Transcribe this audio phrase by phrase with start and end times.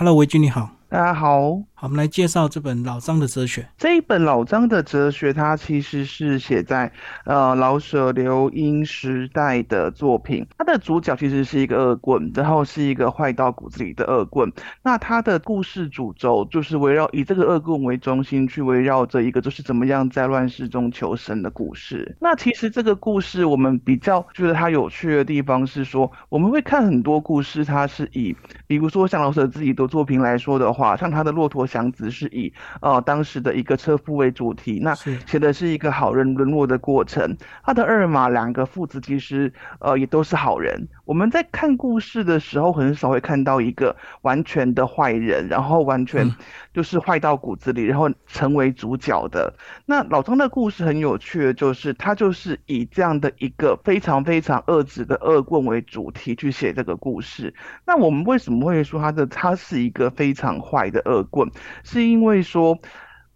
[0.00, 0.70] Hello，维君你好。
[0.88, 3.68] 大家好，好，我们来介绍这本老张的哲学。
[3.76, 6.90] 这一本老张的哲学，它其实是写在
[7.24, 10.44] 呃老舍流英时代的作品。
[10.58, 14.52] 它的主角其实是一个恶棍，然后是一个坏到骨子里的恶棍。
[14.82, 22.16] 那他的故事主轴就是围绕以这个恶棍为中心，去围绕着一个就是怎么样在乱世中求生的故事。
[22.18, 28.34] 那其实这个故事我们比较觉得它有趣的地方是说，我们会看很多故事，它是以
[28.66, 30.72] 比如说像老舍自己的作品来说的。
[30.78, 37.36] 话像他的《骆驼祥子》是以呃当时的一个车夫为主题，那写的是一个好人沦落的过程。
[37.62, 40.88] 他的二马两个父子其实呃也都是好人。
[41.08, 46.30] 我们在看故事的时候，很少会看到一个完全的坏人，然后完全
[46.74, 49.54] 就是坏到骨子里，然后成为主角的。
[49.86, 57.54] 那老张的故事很有趣的就是，他就是以这样的一个非常非常恶质的恶棍为主题去写这个故事。
[57.86, 61.50] 那我们为什么会说他的他是一个非常坏的恶棍？
[61.84, 62.78] 是因为说。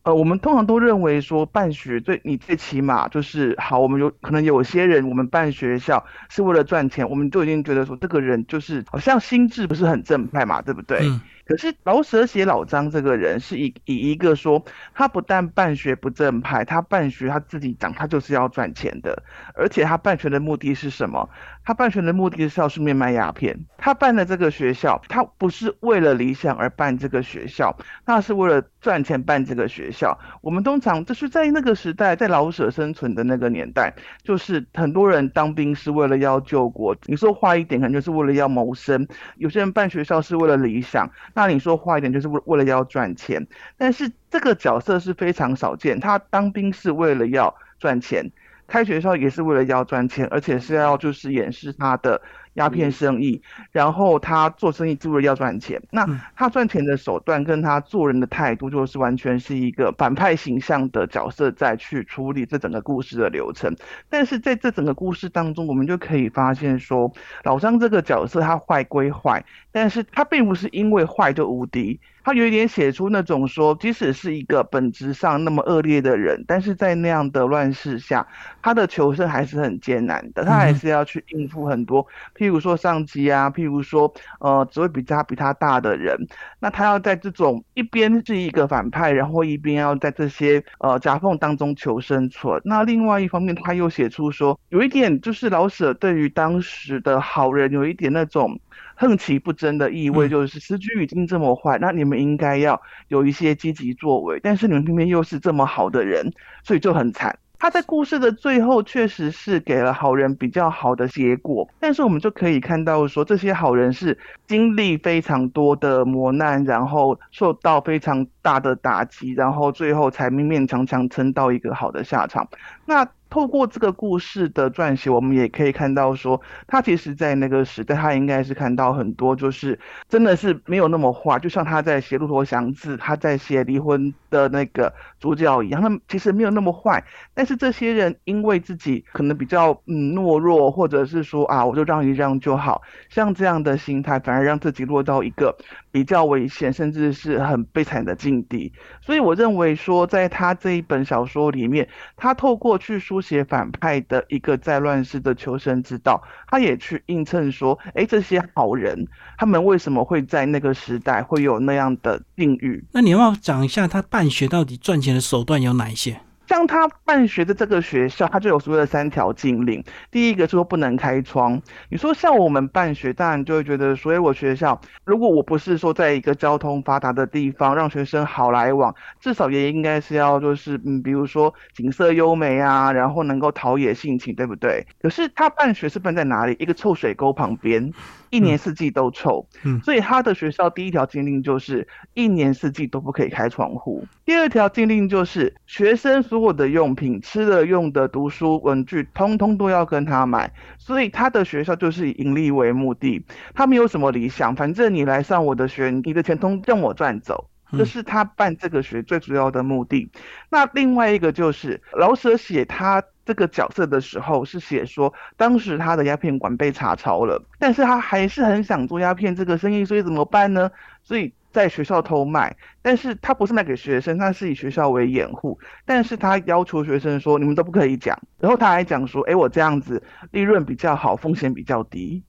[0.05, 11.01] 呃，我们通常都认为说办学最你最起码就是好，我们有可能有些人我们办学校是为了赚钱，我们就已经觉得说这个人就是好像心智不是很正派嘛，对不对？
[11.45, 19.23] 可是老舍写老张这个人是以以一个说他不但办学不正派，他办学他自己讲他就是要赚钱的，
[19.55, 21.29] 而且他办学的目的是什么？
[21.65, 23.59] 他办学的目的是要顺便卖鸦片。
[23.79, 30.17] 他办的这个学校，他不是为了理想而办这个学校，那是为了赚钱办这个学校。
[30.41, 36.97] 我们通常就是在那个时代，在老舍生存的那个年代，就是很多人当兵是为了要救国。
[37.07, 39.05] 你说坏一点，可能就是为了要谋生；
[39.37, 41.11] 有些人办学校是为了理想。
[41.35, 43.47] 那你说坏一点，就是为为了要赚钱。
[43.77, 48.31] 但是这个角色是非常少见，他当兵是为了要赚钱，
[48.73, 52.23] 开学校也是为了要赚钱，而且是要就是掩饰他的。
[52.55, 55.81] 鸦片生意，然后他做生意就是要赚钱。
[55.91, 63.75] 那他赚钱的手段跟他做人的态度，就是完全是一个反派形象的角色在去处理这整个故事的流程。
[64.09, 67.13] 但是在这整个故事当中，我们就可以发现说，
[67.45, 71.99] 老张这个角色他坏归坏，但是他并不是因为坏就无敌。
[72.25, 78.25] 他有一点写出那种说，即使是一个本质上那么恶劣的人，但是在那样的乱世下，
[78.63, 80.45] 他的求生还是很艰难的。
[80.45, 82.07] 他还是要去应付很多。
[82.43, 86.17] 譬如说上级啊，譬如说呃，职位比他比他大的人，
[86.59, 92.61] 那他要在这种一边是一个反派，然后一边要在这些呃夹缝当中求生存。
[92.65, 98.59] 那另外一方面，他又写出说，有一点就是老舍对于当时的好人有一点那种
[98.97, 106.33] 恨其不争的意味，就是时局已经这么坏，那你们应该要有一些积极作为，但是你们偏偏又是这么好的人，
[106.65, 107.39] 所以就很惨。
[107.63, 114.19] 他在故事的最后确实是给了好人比较好的结果，但是我们就可以看到说，这些好人是
[114.49, 122.45] 经历非常多的磨难，然后受到非常大的打击，然后最后才勉勉强强撑到一个好的下场。
[122.85, 131.39] 那透过这个故事的撰写，我们也可以看到说，他其实在那个时代，他应该是看到很多，就是真的是没有那么坏。
[131.39, 137.03] 就像他在写《骆驼祥子》，他在写离婚的那个主角一样，他们其实没有那么坏。
[137.33, 145.57] 但是这些人因为自己可能比较嗯懦弱，或者是说啊，我就让一让就好，像这样的心态，反而让自己落到一个
[145.93, 148.73] 比较危险，甚至是很悲惨的境地。
[149.01, 153.23] 所以我认为说，在他这一本小说里面，他透过去书。
[153.23, 159.07] 写反派的一个在乱世的求生之道，他也去映衬说，哎，这些好人
[159.39, 162.85] 他们为什么会在那个时代会有那样的境遇？
[162.91, 166.19] 那你要不要讲一下他办学到底赚钱的手段有哪一些？
[166.53, 169.83] 像他办学的这个学校，他就有所谓的三条禁令。
[170.11, 171.59] 第一个说不能开窗。
[171.89, 184.87] 你说像我们办学，当然就会觉得，所以我学校如果我不是说在一个交通发达的地方，让学生好来往，至少也应该是要就是嗯，比如说景色优美啊，然后能够陶冶性情，对不对？
[185.01, 186.55] 可是他办学是办在哪里？
[186.59, 187.91] 一个臭水沟旁边。
[188.29, 194.07] 一年四季都臭，嗯，所以他的学校第一条禁令就是一年四季都不可以开窗户。
[194.25, 200.53] 第二条禁令就是学生所有的用品、吃的、用的、读书、文具，通通都要跟他买。
[200.79, 203.25] 所以他的学校就是以盈利为目的，
[203.55, 210.11] 他没有什么理想，反正你来上我的学，你的钱通让我赚走，这是他办这个学最主要的目的。
[210.51, 213.03] 那另外一个就是老舍写他。
[213.25, 220.69] 这个角色的时候是写说，当时他的鸦片馆被查抄了，但是他还是很想做鸦片这个生意，所以怎么办呢？
[221.05, 230.03] 所以在学校偷卖，但是他不是卖给学生，他是以学校为掩护，但是他要求学生说，你们都不可以讲，然后他还讲说，哎，我这样子
[230.33, 232.25] 利润比较好，风险比较低。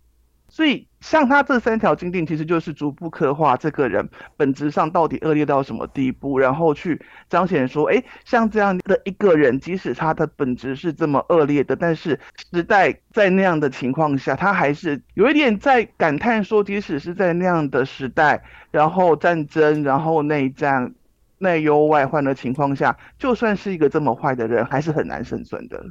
[0.54, 4.08] 所以像他这三条经定，其实就是逐步刻画这个人
[4.38, 12.20] 本质上到底恶劣到什么地步，然后去彰显说，哎，像这样的一个人，即使他的本质是这么恶劣的，但是
[12.54, 20.94] 时代在那样的情况下，他还是有一点在感叹说，即使是在那样的时代，然后战争，然后内战。
[21.40, 25.84] 内忧外患的情况下，就算是一个这么坏的人，还是很难生存的。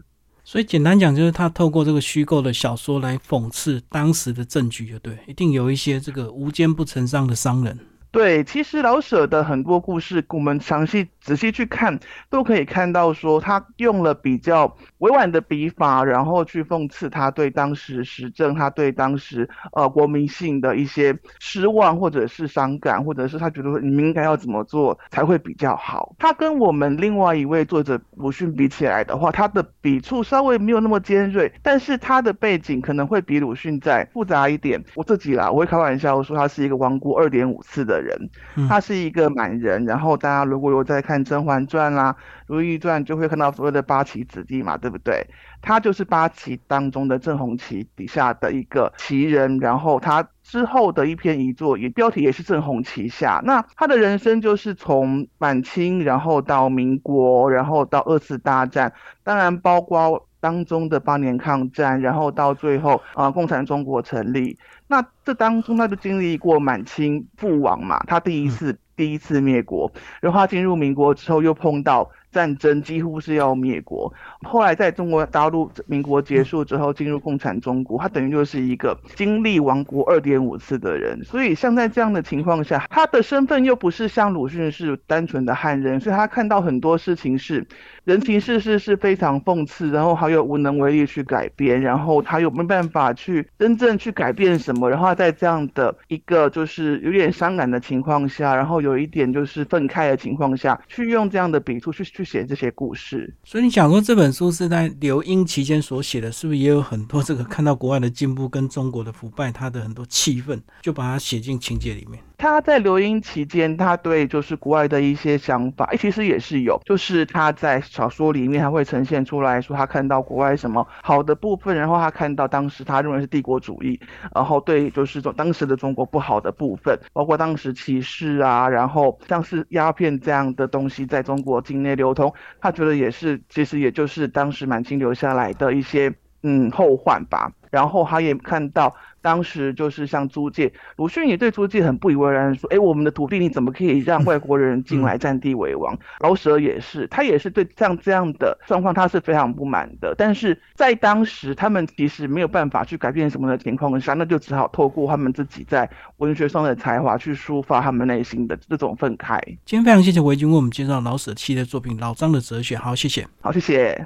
[0.45, 7.79] 所以简单讲，就是他透过这个虚构的小说来讽刺当时的政局，就对，一定有一些这个无奸不成商的商人。
[8.13, 11.99] 对，其实老舍的很多故事，我们详细仔细去看，
[12.29, 26.15] 都可以看到说他用了比较委婉的笔法，然后去讽刺他对当时时政，他对当时呃国民性的一些失望，或者是伤感，或者是他觉得你们应该要怎么做才会比较好。
[26.19, 34.85] 他跟我们另外一位作者鲁迅比起来的话，他的笔触稍微没有那么尖锐，但是他的背景可能会比鲁迅再复杂一点。
[34.97, 38.02] 我自己啦，我会开玩笑说他是一个亡国二点五次的。
[38.03, 38.31] 人，
[38.69, 42.13] 他是一个满人，然后大家如果有在看《甄嬛传》啦，
[42.47, 45.27] 《如懿传》，就会看到所谓的八旗子弟嘛，对不对？
[45.61, 53.41] 他就是八旗当中的正红旗底下的一个旗人，然后他之后的一篇遗作，也标题也是正红旗下。
[53.45, 60.27] 那他的人生就是从满清，然后到民国，然后到二次大战，当然包括。
[60.43, 64.59] 当中的八年抗战，然后到最后啊，共产中国成立。
[64.93, 69.91] 那这当中他就经历过满清覆亡嘛，他第一次第一次灭国，
[70.21, 72.11] 然后他进入民国之后又碰到。
[72.33, 74.11] 战争几乎是要灭国，
[74.41, 81.23] 后来在中国大陆民国结束之后进入共产中国，他等于就是一个经历亡国二点五次的人。
[81.25, 87.67] 所以像在这样的情况下，他的身份又不是像鲁迅是单纯的汉人，所以他看到很多事情是
[88.05, 102.25] 人情世事是非常讽刺，然后还有无能为力去改变，然后他又没办法去真正去改变什么，然后在这样的一个就是有点伤感的情况下，然后有一点就是愤慨的情况下去用这样的笔触去去。
[102.33, 112.19] 写这些故事，所以你想说这本书是在留英期间所写的，是不是也有很多这个看到国外的进步跟中国的腐败，他的很多气愤，就把它写进情节里面。
[112.39, 124.01] 他在留英期间，他对就是国外的一些想法，哎，其实也是有，就是他在小说里面他会呈现出来说，他看到国外什么好的部分，然后他看到当时他认为是帝国主义，
[124.35, 136.11] 然后对对就是说当时的中国不好的部分，包括当时歧视啊，然后像是鸦片这样的东西在中国境内流通，他觉得也是，其实也就是当时满清留下来的一些
[136.43, 137.53] 嗯后患吧。
[137.73, 150.15] 然后他也看到，当时就是像租界，鲁迅也对租界很不以为然，说：“哎，我们的土地你怎么可以让 外国人进来占地为王？”老舍也是，他也是对像这样的状况他是非常不满的。
[150.19, 159.41] 但是在当时，他们其实没有办法去改变什么的情况下，那就只好透过他们自己在文学上的才华去抒发他们内心的这种愤慨。
[159.65, 163.99] 今天非常谢谢维军为我们介绍老舍系列作品《老张的哲学》，好，谢谢，好，谢谢。